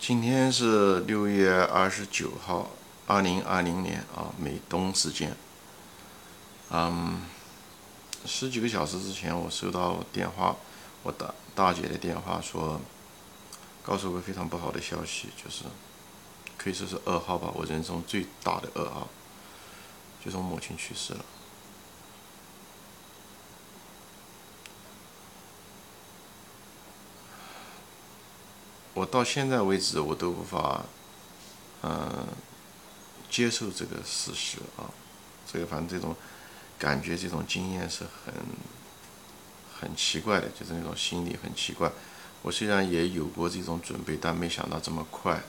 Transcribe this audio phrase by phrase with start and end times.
[0.00, 2.70] 今天是六月二十九号，
[3.06, 5.36] 二零二零年啊，美东时间。
[6.70, 7.20] 嗯，
[8.24, 10.56] 十几个小时之前，我收到电话，
[11.02, 12.80] 我大大姐的电话说，
[13.82, 15.64] 告诉我个非常不好的消息，就是
[16.56, 19.06] 可以说是噩耗吧，我人生最大的噩耗，
[20.24, 21.24] 就是我母亲去世了。
[28.94, 30.84] 我到现在为止，我都无法，
[31.82, 32.26] 嗯，
[33.30, 34.90] 接受这个事实啊。
[35.52, 36.14] 这个反正这种
[36.78, 38.34] 感觉，这种经验是很
[39.80, 41.90] 很奇怪的，就是那种心理很奇怪。
[42.42, 45.40] 我虽然也有过这种准备，但没想到这么快。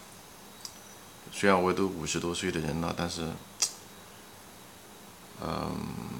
[1.31, 3.29] 虽然我都五十多岁的人了，但是，
[5.41, 5.71] 嗯，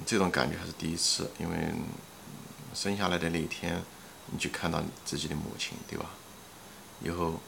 [0.05, 1.29] 这种感觉还是第一次。
[1.39, 1.73] 因为
[2.73, 3.83] 生下来的那一天，
[4.27, 6.05] 你就看到自己的母亲，对吧？
[7.03, 7.39] 以后，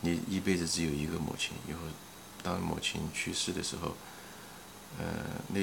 [0.00, 1.52] 你一辈子只有一个母亲。
[1.68, 1.78] 以后，
[2.42, 3.94] 当母亲去世的时候，
[4.98, 5.04] 呃，
[5.48, 5.60] 那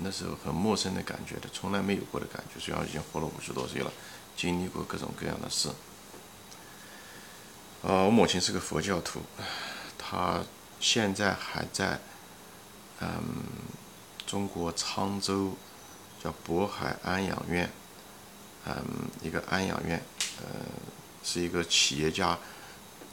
[0.00, 2.60] 那时候很陌生的感觉的，从来没有过的感觉。
[2.60, 3.92] 虽然已经活了五十多岁了，
[4.36, 5.70] 经历过各种各样的事。
[7.82, 9.20] 啊，我母亲是个佛教徒，
[9.96, 10.42] 她
[10.80, 12.00] 现在还在，
[13.00, 13.08] 嗯，
[14.26, 15.54] 中国沧州
[16.22, 17.70] 叫渤海安养院，
[18.66, 18.74] 嗯，
[19.22, 20.02] 一个安养院，
[20.42, 20.46] 呃，
[21.22, 22.38] 是一个企业家。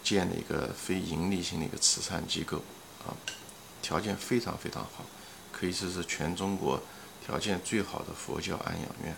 [0.04, 2.58] 建的一个非盈利性的一个慈善机构，
[3.08, 3.16] 啊，
[3.82, 5.06] 条件非常非常好，
[5.52, 6.82] 可以说是全中国
[7.26, 9.16] 条件最好的佛教安养院。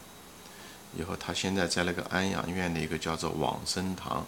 [0.97, 4.25] 以后他现在在那个安养院的一个叫做往生堂，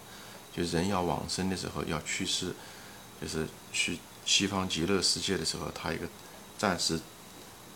[0.52, 2.52] 就人要往生的时候要去世，
[3.22, 6.06] 就是去西方极乐世界的时候，他一个
[6.58, 7.00] 暂时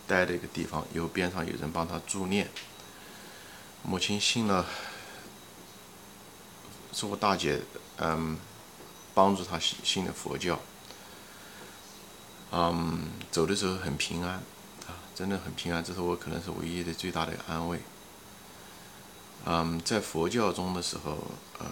[0.05, 2.49] 待的一个地方，有边上有人帮他助念。
[3.81, 4.65] 母亲信了，
[6.91, 7.61] 是我大姐，
[7.97, 8.37] 嗯。
[9.13, 10.59] 帮助他信信的佛教，
[12.51, 14.33] 嗯，走的时候很平安，
[14.87, 17.79] 啊，真的很平安，这是我可能是唯一的最大的安慰。
[19.45, 21.17] 嗯，在佛教中的时候，
[21.59, 21.67] 嗯，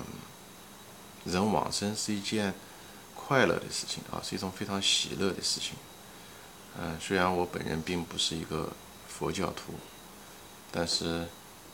[1.26, 2.54] 人往生是一件
[3.16, 5.74] 快乐的事情啊，是一种非常喜乐的事情。
[6.80, 8.72] 嗯，虽然我本人并不是一个
[9.08, 9.74] 佛教徒，
[10.72, 11.28] 但是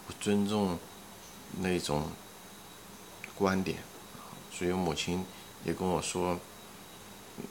[0.08, 0.80] 我尊重
[1.60, 2.10] 那种
[3.36, 3.80] 观点，
[4.50, 5.26] 所以母亲。
[5.68, 6.40] 也跟我说，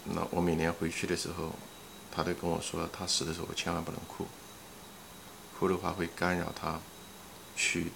[0.04, 1.52] 那我每年回去的时候，
[2.10, 4.26] 他都跟我说，他死的时候我千万不能哭，
[5.58, 6.80] 哭的话会干扰他
[7.54, 7.92] 去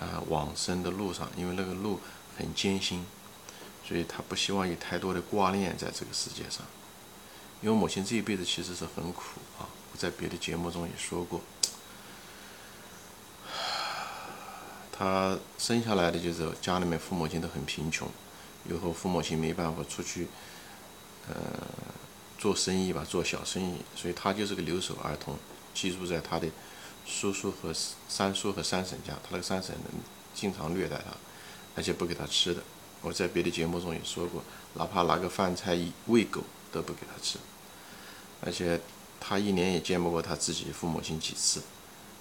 [0.00, 2.00] 啊往生的路上，因为那个路
[2.36, 3.06] 很艰辛，
[3.86, 6.66] 所以他不希望有太多的挂念在这个世界上。
[7.62, 9.22] 因为母亲这一辈子其实是很苦
[9.56, 11.40] 啊，我在别的节目中也说过，
[14.90, 18.08] 他生下来的就是家里面父母亲都很贫穷。
[18.68, 20.26] 以后父母亲没办法出去，
[21.28, 21.34] 呃，
[22.38, 25.36] 做生意吧，做小生意，所以他就是个留守儿童，
[25.74, 26.46] 寄住在他的
[27.06, 27.74] 叔叔和
[28.08, 29.14] 三叔和三婶家。
[29.22, 29.74] 他那个三婶
[30.34, 31.16] 经常虐待他，
[31.74, 32.62] 而且不给他吃的。
[33.00, 34.42] 我在别的节目中也说过，
[34.74, 37.38] 哪怕拿个饭菜喂狗都不给他吃。
[38.40, 38.80] 而且
[39.18, 41.60] 他一年也见不过他自己父母亲几次，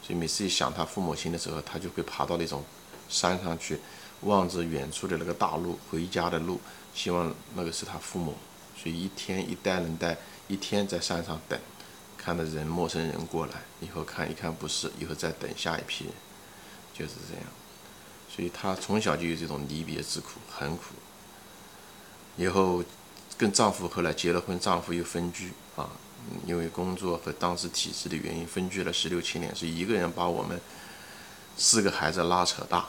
[0.01, 2.63] 所以每次一想他父母亲的时候，他就会爬到那种
[3.09, 3.79] 山上去。
[4.21, 6.59] 望着远处的那个大路，回家的路，
[6.93, 8.35] 希望那个是他父母，
[8.75, 10.17] 所以一天一待能待
[10.47, 11.59] 一天在山上等，
[12.17, 16.13] 看到人陌生人过来，以后看一看不是，以后再等下一批人，
[16.93, 17.43] 就是这样。
[18.29, 20.83] 所以她从小就有这种离别之苦，很苦。
[22.35, 22.83] 以后
[23.37, 25.89] 跟丈夫后来结了婚，丈夫又分居啊，
[26.45, 30.59] 因为工作和当时体制的原因分居了十六七年，是一个人把我们
[31.55, 32.87] 四个孩子拉扯大。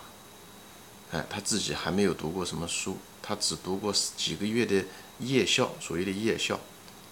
[1.11, 4.85] 哎，他自己还没有读过什么书，他只读过几个月的
[5.21, 6.61] 夜校，所谓的夜校，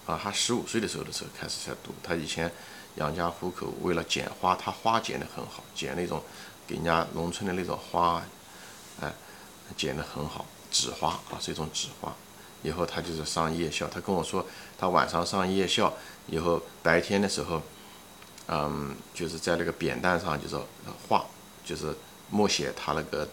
[0.05, 1.91] 啊，他十五岁的时候的时候开始才读。
[2.03, 2.51] 他以前
[2.97, 6.21] 养家糊口，为了剪花，他花剪得很好，剪那种
[6.67, 8.23] 给人家农村的那种花，
[9.01, 9.11] 哎，
[9.75, 12.13] 剪得很好，纸花啊，是一种纸花。
[12.61, 14.45] 以后他就是上夜校，他跟我说，
[14.77, 15.91] 他晚上上夜校，
[16.27, 17.63] 以后白天的时候，
[18.47, 20.55] 嗯，就是在那个扁担上就是
[21.07, 21.25] 画，
[21.65, 21.95] 就是
[22.29, 23.27] 默写他那个。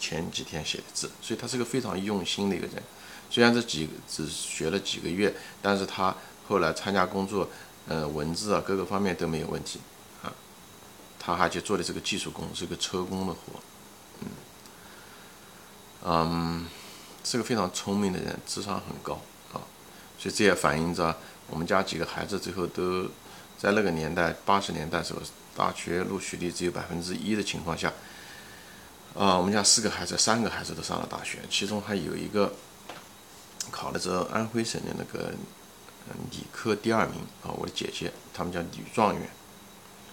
[0.00, 2.82] 前几天写的字，所以他是个非常用心的一个人。
[3.30, 5.32] 虽然这几只学了几个月，
[5.62, 6.12] 但是他
[6.48, 7.48] 后来参加工作，
[7.86, 9.78] 呃，文字啊各个方面都没有问题
[10.24, 10.32] 啊。
[11.18, 13.60] 他还去做的这个技术工，是个车工的活，
[14.22, 14.26] 嗯，
[16.04, 16.66] 嗯，
[17.22, 19.20] 是个非常聪明的人，智商很高
[19.52, 19.62] 啊。
[20.18, 21.16] 所以这也反映着
[21.48, 23.04] 我们家几个孩子最后都
[23.56, 25.20] 在那个年代，八十年代时候，
[25.54, 27.92] 大学录取率只有百分之一的情况下。
[29.14, 32.52] 啊，我们家四个孩子，三个孩子都上了大学，其中还有一个
[33.70, 35.32] 考了这安徽省的那个
[36.30, 39.28] 理科第二名啊，我的姐姐他们叫女状元，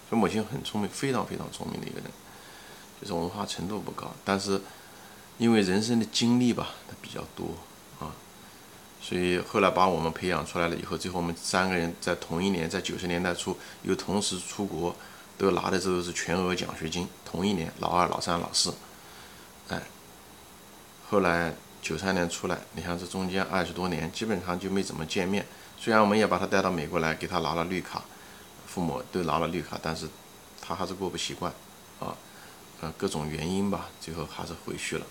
[0.10, 2.10] 所以母亲很聪明，非常非常聪明的一个人，
[3.00, 4.60] 就是文化程度不高，但是
[5.38, 7.56] 因为人生的经历吧，他比较多
[8.00, 8.12] 啊，
[9.00, 14.96] 所以后来把我们培养出来了以后，最后我们三个人在同一年，在九十年代初又同时出国，
[15.38, 18.74] 都拿的这个是全额奖学金，同一年老二、老三、老四，
[19.70, 19.82] 哎，
[21.10, 21.54] 后来。
[21.80, 25.46] 九三年出来，你看这中间二十多年，基本上就没怎么见面。
[25.78, 28.04] 虽然我们也把他带到美国来，给他拿了绿卡，
[28.66, 30.10] 父母都拿了绿卡，但是
[30.60, 31.50] 他还是过不习惯，
[32.02, 32.14] 啊，
[32.82, 35.06] 呃，各种原因吧，最后还是回去了。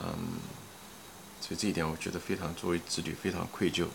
[0.00, 0.40] 嗯，
[1.40, 3.86] 所以这一点我觉得非常，作为子女非常愧疚。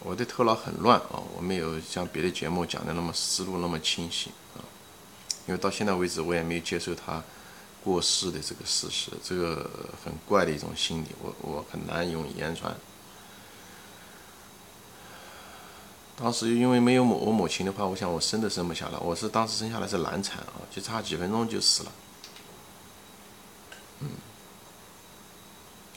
[0.00, 4.60] 我的头脑很乱啊，我没有像别的节目讲的那么思路那么清晰啊，
[5.50, 7.20] 因为到现在为止我也没有接受他。
[7.82, 9.70] 过世的这个事实，这个
[10.04, 12.76] 很怪的一种心理，我我很难用言传。
[16.14, 18.98] 当时因为没有母我母亲的话，我想我生都生不下来。
[18.98, 21.92] 我是当时生下来是难产啊，就差几分钟就死了。
[24.00, 24.08] 嗯，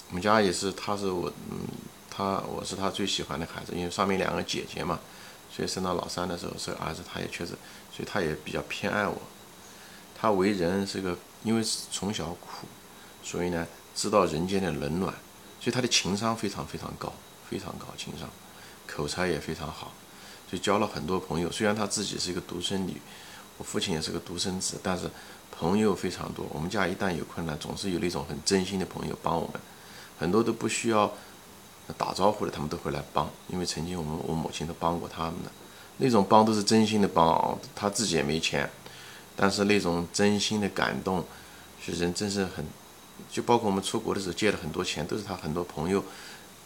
[0.07, 1.67] 我们家也是，他是我，嗯，
[2.09, 5.01] 他我是他最喜欢的孩子，因为上面两个姐姐嘛，
[5.51, 7.51] 所以生到老三的时候是儿子，他也确实，
[7.91, 9.21] 所以他也比较偏爱我。
[10.23, 11.13] 他为人是个。
[11.43, 11.61] 因为
[11.91, 12.65] 从小苦，
[13.21, 15.13] 所以呢知道人间的冷暖，
[15.59, 17.11] 所以他的情商非常非常高，
[17.49, 18.29] 非常高情商，
[18.87, 19.91] 口才也非常好，
[20.49, 21.51] 就交了很多朋友。
[21.51, 22.95] 虽然他自己是一个独生女，
[23.57, 25.11] 我父亲也是个独生子，但是
[25.51, 26.45] 朋友非常多。
[26.53, 29.59] 我们家一旦有困难，总是有那种很真心的朋友帮我们，
[30.17, 31.11] 很多都不需要
[31.97, 33.29] 打招呼的，他们都会来帮。
[33.49, 35.51] 因为曾经我们我母亲都帮过他们的，
[35.97, 38.69] 那种帮都是真心的帮，他自己也没钱。
[39.35, 41.25] 但是那种真心的感动，
[41.83, 42.65] 是人真是很，
[43.31, 46.03] 就包括我们出国的时候借了很多钱，都是他很多朋友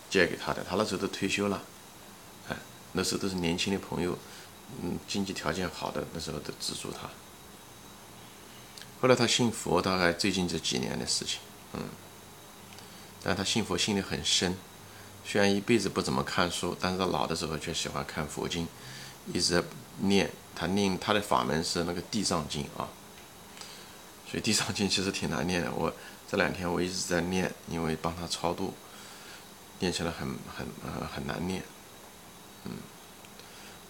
[0.09, 0.63] 借给他的。
[0.69, 1.63] 他那时候都退休了，
[2.49, 2.57] 哎，
[2.91, 4.17] 那时候都是年轻的朋友，
[4.83, 7.09] 嗯，经济条件好的那时候都资助他。
[8.99, 11.39] 后来他信佛，大概最近这几年的事情，
[11.73, 11.81] 嗯，
[13.23, 14.57] 但他信佛信得很深，
[15.23, 18.67] 虽然一辈子不怎么看书，但是他老的时候却喜欢看佛经，
[19.31, 19.67] 一直在
[19.99, 20.29] 念。
[20.59, 22.89] 他念他的法门是那个地藏经啊，
[24.27, 25.71] 所以地藏经其实挺难念的。
[25.71, 25.93] 我
[26.27, 28.73] 这两天我一直在念，因为帮他超度，
[29.77, 30.27] 念起来很
[30.57, 30.67] 很
[31.07, 31.61] 很难念。
[32.65, 32.71] 嗯，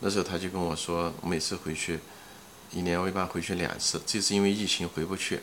[0.02, 2.02] 那时候他就跟我说，每次回去，
[2.72, 4.02] 一年我一般回去两次。
[4.06, 5.40] 这次因为疫情回不去，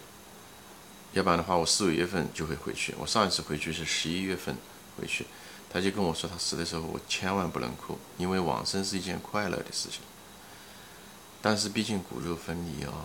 [1.15, 2.94] 要不然的话我四五月份就会回去。
[2.99, 4.55] 我上一次回去是十一月份
[5.00, 5.25] 回去，
[5.73, 10.00] 他就跟我说，他死的时候我千万不能哭，因为往生是一件快乐的事情。
[11.44, 13.05] 但是毕竟骨肉分离啊，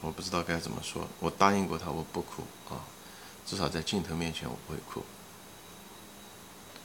[0.00, 1.06] 我不知道该怎么说。
[1.20, 2.80] 我答应过他，我不哭啊，
[3.44, 5.04] 至少在镜头面前我不会哭，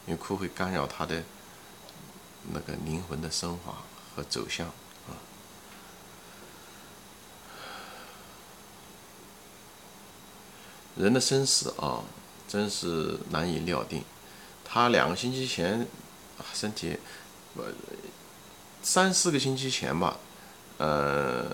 [0.06, 1.23] 因为哭会干扰他的
[2.51, 3.77] 那个灵魂的升华
[4.13, 4.67] 和走向
[5.07, 5.15] 啊。
[10.97, 12.03] 人的生死啊，
[12.50, 14.03] 真是难以料定。
[14.65, 15.88] 他两个星期前
[16.53, 17.00] 身体，
[17.56, 17.71] 呃，
[18.83, 20.19] 三四个星期前吧。
[20.79, 21.45] 呃，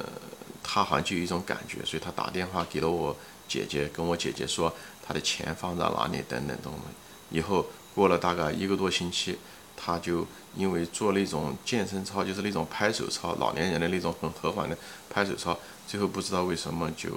[0.63, 3.13] 他好像就有一种感觉，所以他打电话给了我
[3.47, 4.73] 姐姐，跟我姐姐说
[5.05, 6.81] 他的钱放在哪里等等等等。
[7.29, 9.37] 以后过了大概一个多星期，
[9.75, 14.77] 他就因为做那种健身操，就是那种拍手操，老年人的那种很和缓的
[15.09, 15.57] 拍手操，
[15.87, 17.09] 最后不知道为什么就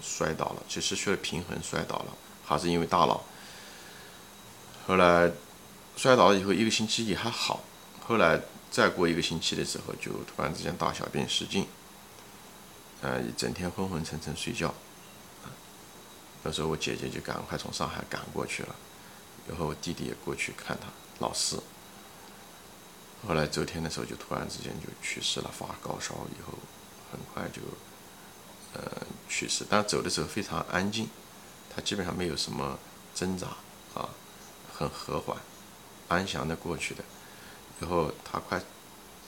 [0.00, 2.06] 摔倒了，就失去了平衡摔倒了，
[2.46, 3.20] 还是因为大脑。
[4.86, 5.30] 后来
[5.96, 7.60] 摔倒了以后一个星期也还好，
[8.06, 8.40] 后来。
[8.72, 11.68] 再过一个星期的时候，就突然之间大小便失禁，
[13.02, 14.72] 呃，一整天昏昏沉沉睡觉。
[16.42, 18.74] 那时候我姐姐就赶快从上海赶过去了，
[19.46, 20.86] 然后我弟弟也过去看他
[21.18, 21.62] 老四。
[23.28, 26.58] 后来周天的时候就突然之间就去世了，发高烧以后
[27.10, 27.60] 很快就
[28.72, 31.10] 呃去世，但走的时候非常安静，
[31.68, 32.78] 他基本上没有什么
[33.14, 33.48] 挣扎
[33.92, 34.08] 啊，
[34.72, 35.36] 很和缓、
[36.08, 37.04] 安详的过去的。
[37.82, 38.62] 以后他快，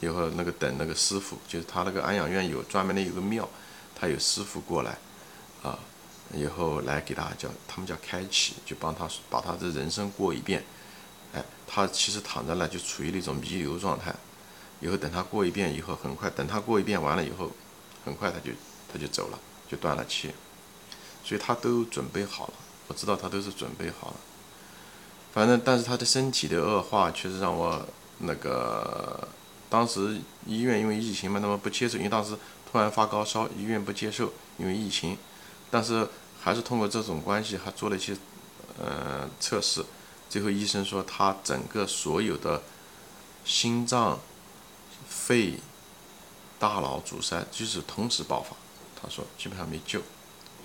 [0.01, 3.49] 以后那个等那个师傅，就是他那个安养院有专门的有个庙，
[3.99, 4.97] 他有师傅过来，
[5.61, 5.77] 啊，
[6.33, 10.63] 以后来给他叫他们叫开启，就帮他把他的人生过一遍，
[11.33, 14.15] 哎，他其实躺在那就处于那种弥留状态，
[14.79, 17.51] 以后等他过一遍以后，很快等他过一遍完了以后，
[18.05, 18.53] 很快他就
[18.93, 20.31] 他就走了，就断了气，
[21.25, 22.55] 所以他都准备好了，
[22.87, 24.17] 我知道他都是准备好了，
[25.33, 27.85] 反正但是他的身体的恶化确实让我。
[28.19, 29.29] 那个
[29.69, 32.37] 当时医院因为疫情嘛，那么不接受，因为当时
[32.71, 35.19] 突然发高烧，医院不接受，因为疫情。
[35.71, 36.09] 但是
[36.41, 38.17] 还是通过这种关系，还做了一些
[38.79, 39.85] 呃测试，
[40.31, 42.63] 最后医生说他整个所有的
[43.45, 44.21] 心脏、
[45.09, 45.59] 肺、
[46.59, 48.55] 大脑阻塞就是同时爆发，
[49.03, 50.01] 他说基本上没救，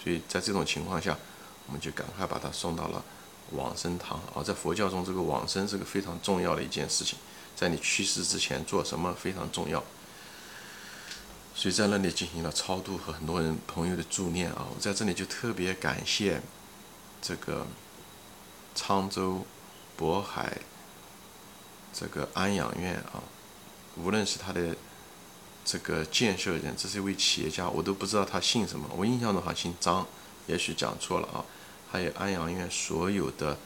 [0.03, 1.17] 所以在这种情况下，
[1.65, 3.03] 我们就赶快把他送到了
[3.53, 4.19] 往生堂。
[4.35, 7.17] 啊在佛教中，这个往生是个非常重要的一件事情，
[7.59, 9.83] 在你去世之前做什么非常重要。
[11.53, 14.65] 所以在那里进行了超度和很多人朋友的助念啊！
[14.73, 16.41] 我在这里就特别感谢
[17.21, 17.67] 这个
[18.73, 19.45] 沧州
[19.99, 20.57] 渤海
[21.91, 23.19] 这个安养院啊，
[23.97, 24.73] 无论是他的
[25.65, 30.07] 这个建设人，这是一位企业家，我都不知道他姓什么，我印象中好像姓张，
[30.47, 31.43] 也许讲错了啊。
[31.91, 33.57] 还有安养院所有的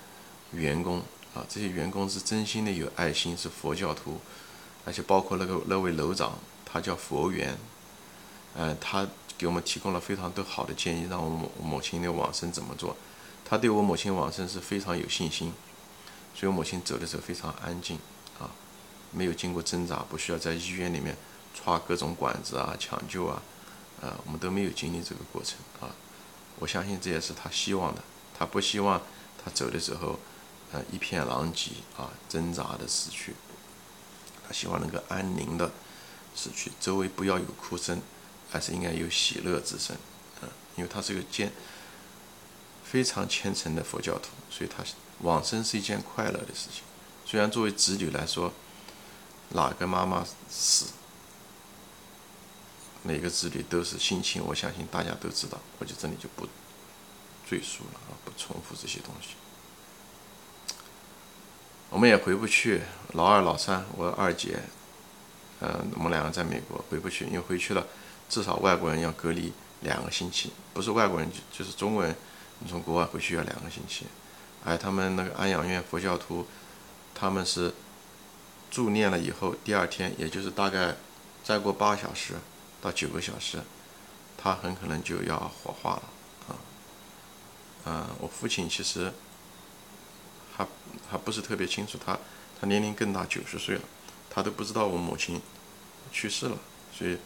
[0.51, 1.03] 员工
[1.33, 4.19] 啊，这些员工是真心的有爱心，是佛教徒，
[4.85, 7.57] 而且包括那个那位楼长，他叫佛缘。
[8.55, 12.95] 呃，他给我们提供了非常多好的建议，让我母母亲的往生怎么做。
[13.43, 15.51] 他对我母亲往生是非常有信心，
[16.35, 17.97] 所以我母亲走的时候非常安静
[18.39, 18.49] 啊，
[19.11, 21.17] 没有经过挣扎，不需要在医院里面
[21.55, 23.41] 插各种管子啊、抢救啊，
[24.01, 25.89] 呃，我们都没有经历这个过程啊。
[26.59, 28.03] 我相信这也是他希望的，
[28.37, 29.01] 他不希望
[29.43, 30.19] 他走的时候，
[30.73, 33.33] 呃，一片狼藉啊，挣扎的死去，
[34.45, 35.71] 他希望能够安宁的
[36.35, 38.01] 死去，周围不要有哭声。
[38.51, 39.97] 还是应该有喜乐之声，
[40.43, 41.51] 嗯，因为他是个坚
[42.83, 44.83] 非常虔诚的佛教徒，所以他
[45.21, 46.83] 往生是一件快乐的事情。
[47.25, 48.53] 虽然作为子女来说，
[49.49, 50.85] 哪个妈妈死，
[53.01, 56.47] 哪个子女都是心情，我相信大家都知道，我就这里就不
[57.49, 59.29] 赘述了啊，不重复这些东西。
[61.93, 62.81] 我们也回不去，
[63.11, 64.57] 老二、老三，我二姐，
[65.59, 67.85] 嗯，我们两个在美国回不去，因为回去了。
[68.27, 72.15] 至少外国人要隔离两个星期，不是外国人就就是中国人，
[72.57, 74.07] 你从国外回去要两个星期。
[74.65, 76.47] 哎，他们那个安养院佛教徒，
[77.13, 77.71] 他们是
[78.71, 80.95] 助念了以后，第二天，也就是大概
[81.43, 82.33] 再过八小时
[82.81, 83.59] 到九个小时，
[84.35, 86.03] 他很可能就要火化了
[86.47, 86.57] 啊。
[87.85, 89.13] 嗯，我父亲其实
[90.55, 90.67] 还
[91.09, 92.17] 还不是特别清楚，他
[92.59, 93.81] 他年龄更大，九十岁了，
[94.29, 95.41] 他都不知道我母亲
[96.11, 96.57] 去世了，
[96.97, 97.17] 所以。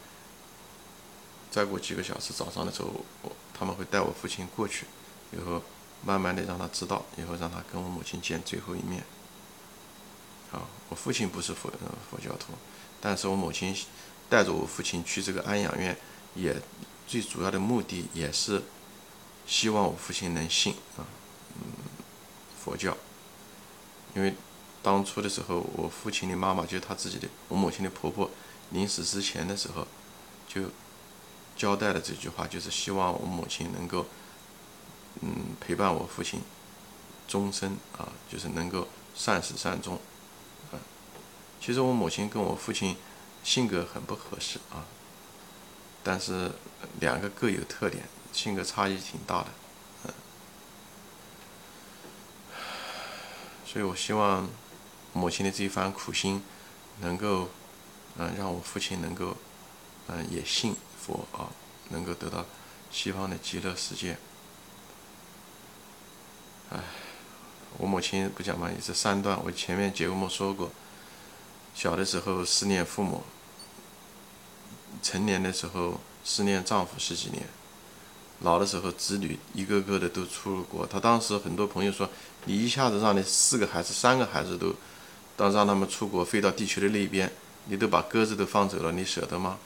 [1.49, 2.91] 再过几个小时，早上的时候，
[3.21, 4.85] 我他们会带我父亲过去，
[5.31, 5.63] 以后
[6.03, 9.01] 慢慢的让他知道，以后让他跟我母亲见最后一面。
[10.51, 11.71] 啊，我父亲不是佛
[12.11, 12.51] 佛教徒，
[12.99, 13.73] 但是我母亲
[14.29, 15.97] 带着我父亲去这个安养院，
[16.35, 16.61] 也
[17.07, 18.61] 最主要的目的也是
[19.47, 21.07] 希望我父亲能信啊，
[21.55, 21.61] 嗯，
[22.61, 22.95] 佛教。
[24.17, 24.33] 因为
[24.83, 28.29] 当初的时候，我父亲的妈妈就是他自己的，我母亲的婆婆
[28.71, 29.87] 临死之前的时候
[30.49, 30.63] 就。
[31.57, 34.05] 交代了这句话就是希望我母亲能够，
[35.21, 36.39] 嗯，陪伴我父亲
[37.27, 39.95] 终身啊，就是能够善始善终
[40.71, 40.77] 啊。
[41.59, 42.95] 其实我母亲跟我父亲
[43.43, 44.85] 性格很不合适啊，
[46.03, 46.51] 但是
[46.99, 49.47] 两个各有特点，性格差异挺大的，
[53.69, 54.47] 所以我希望
[55.11, 56.41] 母亲的这一番苦心
[57.01, 57.49] 能够，
[58.17, 59.35] 嗯，让我父亲能够，
[60.07, 60.73] 嗯，也信。
[60.99, 61.47] 佛啊，
[61.87, 62.45] 能够得到
[62.91, 64.17] 西方的极乐世界。
[66.69, 66.79] 哎，
[67.77, 69.41] 我母亲不讲嘛，也是三段。
[69.41, 70.69] 我前面节目说过，
[71.73, 73.23] 小的时候思念父母，
[75.01, 77.47] 成年的时候思念丈夫十几年，
[78.41, 80.85] 老的时候子女一个个的都出了国。
[80.85, 82.09] 他当时很多朋友说，
[82.45, 84.75] 你一下子让你四个孩子、三个孩子都，
[85.35, 87.31] 当让他们出国飞到地球的那边，
[87.65, 89.57] 你都把鸽子都放走了，你舍得吗？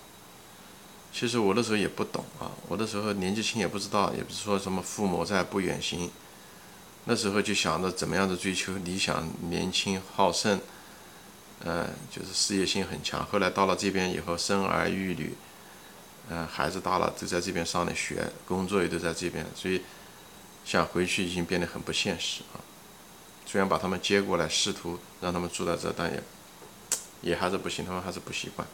[1.13, 6.09] 其实我那时候也不懂啊，我那时候年纪轻也不知道，也不是说什么父母在不远行，
[7.03, 10.57] 那时候就想着怎么样的追求理想，年轻好胜，
[11.65, 13.25] 呃，就是事业心很强。
[13.25, 15.33] 后来到了这边以后，生儿育女，
[16.33, 19.81] 嗯，孩子大了都在这边上的学，工作也都在这边，所以
[20.63, 22.63] 想回去已经变得很不现实啊。
[23.45, 26.23] 虽然把他们接过来，试图让他们住在这，但也
[27.21, 28.65] 也还是不行，他们还是不习惯。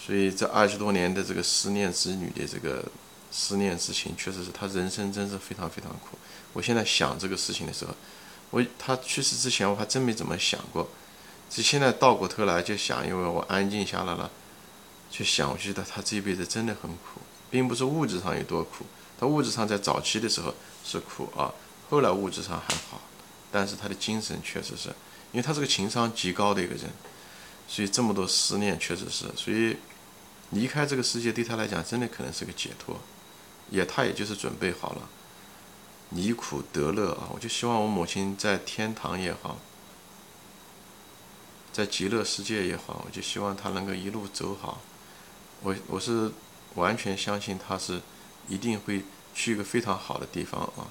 [0.00, 2.82] 所以这二十多年的这个思念子女的这个
[3.30, 6.18] 思念之情，确实是他人生真是非常非常苦。
[6.54, 7.94] 我现在想这个事情的时候，
[8.48, 10.88] 我他去世之前我还真没怎么想过，
[11.50, 14.30] 就现在倒过头来就想，因为我安静下来了，
[15.14, 18.84] 去想，我觉得他这一辈子真的很苦，并不是物质上有多苦，
[19.16, 20.52] 他物质上在早期的时候
[20.84, 21.54] 是苦啊，
[21.88, 23.00] 后来物质上还好，
[23.52, 24.88] 但是他的精神确实是，
[25.30, 26.90] 因为他是个情商极高的一个人，
[27.68, 29.76] 所以这么多思念确实是，所以。
[30.50, 33.00] 离开这个世界对他来讲，真的可能是个解脱，
[33.70, 35.08] 也他也就是准备好了，
[36.10, 37.28] 离苦得乐啊！
[37.32, 39.58] 我就希望我母亲在天堂也好，
[41.72, 44.80] 在极乐世界也好，我就希望她能够一路走好。
[45.64, 46.30] 我我是
[46.74, 48.00] 完全相信他是
[48.48, 49.02] 一定会
[49.34, 50.86] 去一个非常好的地方啊！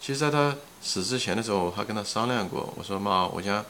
[0.00, 3.64] 其实，在他死之前的时候，我还跟他商量过，我说妈，我想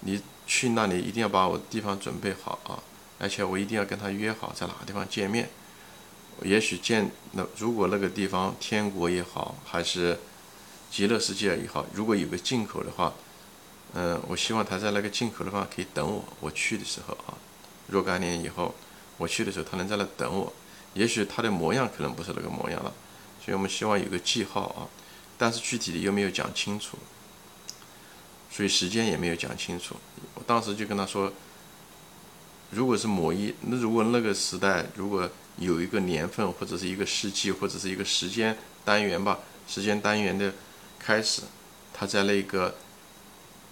[0.00, 2.78] 你去那里一定要把我的地方准备好啊，
[3.18, 5.50] 而且我一定要跟他约好在哪个地方见面。
[6.42, 10.18] 也许见那如果那个地方天国也好，还是
[10.90, 13.12] 极乐世界也好，如果有个进口的话，
[13.94, 16.22] 嗯，我希望他在那个进口的话可以等我。
[16.38, 17.34] 我去的时候啊，
[17.88, 18.74] 若干年以后
[19.16, 20.52] 我去的时候，他能在那等我。
[20.94, 22.92] 也许他的模样可能不是那个模样了，
[23.44, 24.88] 所以我们希望有个记号啊，
[25.36, 26.98] 但是具体的又没有讲清楚，
[28.50, 29.96] 所以时间也没有讲清楚。
[30.34, 31.32] 我当时就跟他说，
[32.70, 35.28] 如果是某一那如果那个时代如果。
[35.58, 38.54] 有一个年份，或者是一个世纪，或者是一个时间
[38.84, 39.38] 单元吧。
[39.66, 40.52] 时间单元的
[40.98, 41.40] 开始，
[41.94, 42.74] 他在那个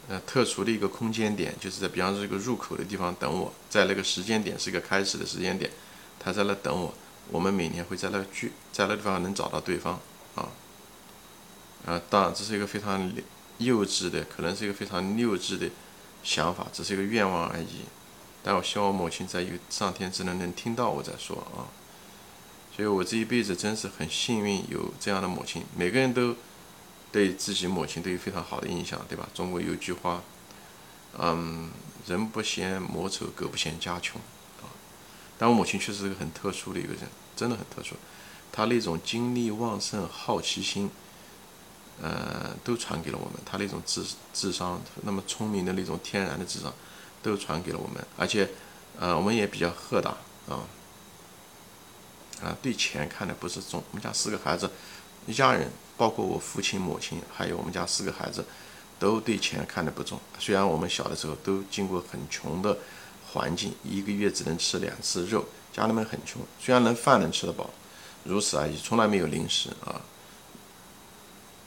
[0.08, 5.70] 呃特殊的一个空间点，就是在比方说这个入口的地方等我，在那个时间点是个开始的时间点，
[6.18, 6.94] 他在那等我。
[7.30, 9.99] 我们每年会在那聚，在那地方能找到对方
[10.34, 10.49] 啊。
[11.87, 13.11] 啊，当然这是一个非常
[13.56, 15.70] 幼稚的，可能是一个非常幼稚的
[16.23, 17.87] 想法，只是一个愿望而已。
[18.42, 21.64] 但我希望我母亲在有上天之能能听到我在说啊，
[22.76, 25.64] 所以我这一辈子真是很幸运有这样的母亲。
[25.75, 26.37] 每个人都
[27.14, 29.28] 对自己母亲都有非常好的印象，对吧？
[29.33, 30.21] 中国有句话，
[31.16, 31.71] 嗯，
[32.09, 34.21] 人不嫌母丑，狗不嫌家穷
[34.61, 34.66] 啊。
[35.38, 37.02] 但我母亲确实是个很特殊的一个人，
[37.37, 37.94] 真的很特殊。
[38.50, 40.90] 她那种精力旺盛、好奇心，
[42.02, 43.35] 呃，都传给了我们。
[43.47, 46.75] 她那种智智商，那么聪明的那种天然的智商。
[47.23, 48.47] 都传给了我们，而且，
[49.00, 50.11] 呃，我们也比较豁达
[50.47, 50.61] 啊，
[52.42, 53.83] 啊，对钱看的不是重。
[53.90, 54.71] 我们家四个孩子，
[55.26, 58.44] 一家人，包括我父亲、母亲，还有我们家四个孩子，
[58.98, 60.20] 都对钱看得不重。
[60.38, 62.76] 虽然我们小的时候都经过很穷的
[63.32, 66.42] 环境，一个月只能吃两次肉，家里面很穷。
[66.60, 67.70] 虽然能饭能吃得饱，
[68.24, 70.00] 如此而已，从来没有零食啊。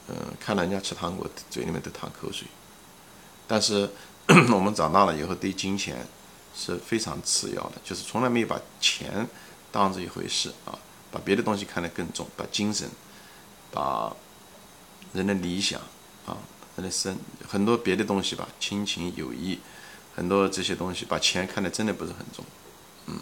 [0.10, 2.48] 嗯，看到人家吃糖果，嘴里面都淌口水，
[3.48, 3.90] 但是。
[4.52, 6.06] 我们长大了以后，对金钱
[6.54, 9.26] 是非常次要的，就是从来没有把钱
[9.72, 10.78] 当这一回事啊，
[11.10, 12.90] 把别的东西看得更重，把精神、
[13.72, 14.16] 把
[15.14, 15.80] 人的理想
[16.26, 16.38] 啊、
[16.76, 19.60] 人的生很多别的东西吧，亲情、友谊，
[20.16, 22.44] 很多这些东西，把钱看得真的不是很重，
[23.08, 23.20] 嗯，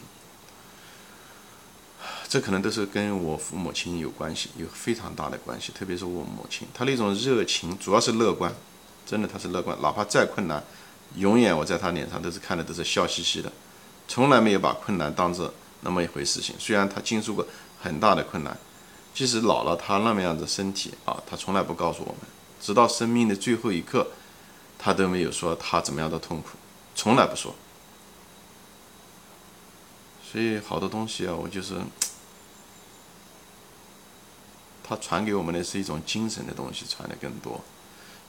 [2.27, 8.53] 这可能都是跟我父母亲有关系，有非常大的关系，特别是我母亲，她那种热情，主要是乐观，
[9.05, 10.63] 真的她是乐观，哪怕再困难。
[11.15, 13.51] 永远我在她脸上都是看的都是笑嘻嘻的，
[14.07, 16.55] 从来没有把困难当做那么一回事情。
[16.57, 17.45] 虽然他经受过
[17.79, 18.57] 很大的困难，
[19.15, 22.19] 即使老了他那么样子身体啊，他从来不告诉我们，
[22.61, 24.05] 直到生命的最后一刻，
[24.77, 26.49] 他都没有说他怎么样的痛苦，
[26.93, 27.55] 从来不说。
[30.29, 31.75] 所以好多东西啊，我就是
[34.83, 37.61] 他传给我们的是一种精神的东西，传的更多。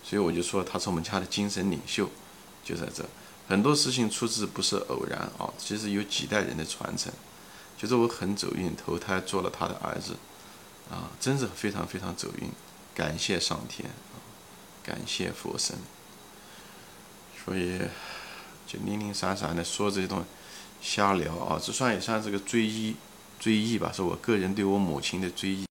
[0.05, 2.09] 所以我就说他是我们家的精神领袖。
[2.62, 3.05] 就在这，
[3.49, 7.12] 很多事情出自不是偶然啊，其实有几代人的传承。
[7.77, 10.16] 就是我很走运，投胎做了他的儿子，
[10.90, 12.51] 啊，真是非常非常走运，
[12.94, 14.20] 感谢上天啊，
[14.85, 15.77] 感谢佛神。
[17.44, 17.79] 所以
[18.66, 20.25] 就零零散散的说这些东西，
[20.81, 22.94] 瞎聊啊，这算也算是个追忆，
[23.38, 25.64] 追忆吧，是我个人对我母亲的追忆。